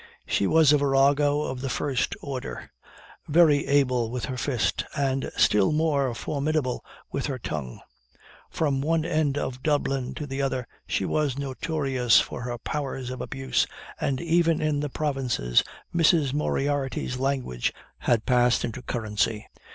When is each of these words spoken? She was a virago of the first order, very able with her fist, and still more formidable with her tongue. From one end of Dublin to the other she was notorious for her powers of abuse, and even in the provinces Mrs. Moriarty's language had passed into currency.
She 0.25 0.47
was 0.47 0.73
a 0.73 0.79
virago 0.79 1.43
of 1.43 1.61
the 1.61 1.69
first 1.69 2.15
order, 2.23 2.71
very 3.27 3.67
able 3.67 4.09
with 4.09 4.25
her 4.25 4.35
fist, 4.35 4.83
and 4.97 5.31
still 5.37 5.71
more 5.71 6.15
formidable 6.15 6.83
with 7.11 7.27
her 7.27 7.37
tongue. 7.37 7.79
From 8.49 8.81
one 8.81 9.05
end 9.05 9.37
of 9.37 9.61
Dublin 9.61 10.15
to 10.15 10.25
the 10.25 10.41
other 10.41 10.67
she 10.87 11.05
was 11.05 11.37
notorious 11.37 12.19
for 12.19 12.41
her 12.41 12.57
powers 12.57 13.11
of 13.11 13.21
abuse, 13.21 13.67
and 13.99 14.19
even 14.19 14.59
in 14.59 14.79
the 14.79 14.89
provinces 14.89 15.63
Mrs. 15.95 16.33
Moriarty's 16.33 17.17
language 17.17 17.71
had 17.99 18.25
passed 18.25 18.65
into 18.65 18.81
currency. 18.81 19.45